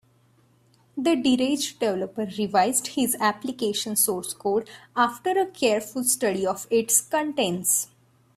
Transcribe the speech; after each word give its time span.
The 0.97 1.15
deranged 1.15 1.77
developer 1.79 2.25
revised 2.35 2.87
his 2.87 3.15
application 3.19 3.95
source 3.95 4.33
code 4.33 4.67
after 4.95 5.39
a 5.39 5.45
careful 5.45 6.03
study 6.05 6.43
of 6.43 6.65
its 6.71 7.01
contents. 7.01 7.87